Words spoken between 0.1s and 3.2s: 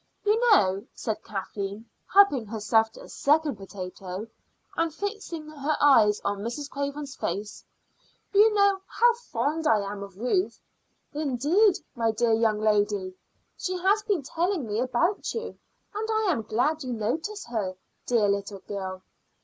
"You know," said Kathleen, helping herself to a